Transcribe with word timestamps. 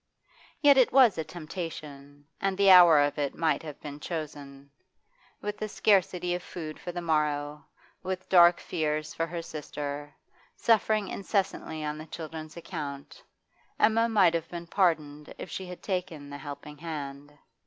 Yet 0.61 0.77
it 0.77 0.91
was 0.91 1.19
a 1.19 1.23
temptation, 1.23 2.25
and 2.39 2.57
the 2.57 2.71
hour 2.71 2.99
of 2.99 3.19
it 3.19 3.35
might 3.35 3.61
have 3.61 3.79
been 3.81 3.99
chosen. 3.99 4.71
With 5.43 5.61
a 5.61 5.67
scarcity 5.69 6.33
of 6.33 6.41
food 6.41 6.79
for 6.79 6.91
the 6.91 7.03
morrow, 7.03 7.63
with 8.01 8.27
dark 8.27 8.59
fears 8.59 9.13
for 9.13 9.27
her 9.27 9.43
sister, 9.43 10.11
suffering 10.55 11.09
incessantly 11.09 11.83
on 11.85 11.99
the 11.99 12.07
children's 12.07 12.57
account, 12.57 13.21
Emma 13.79 14.09
might 14.09 14.33
have 14.33 14.49
been 14.49 14.65
pardoned 14.65 15.35
if 15.37 15.51
she 15.51 15.67
had 15.67 15.83
taken 15.83 16.31
the 16.31 16.39
helping 16.39 16.79
hand. 16.79 17.37